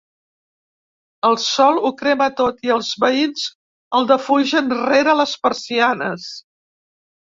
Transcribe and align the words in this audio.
El 1.27 1.35
sol 1.43 1.77
ho 1.89 1.91
crema 1.99 2.29
tot 2.39 2.65
i 2.69 2.73
els 2.77 2.89
veïns 3.03 3.45
el 3.99 4.09
defugen 4.13 4.75
rere 4.81 5.15
les 5.21 5.37
persianes. 5.49 6.27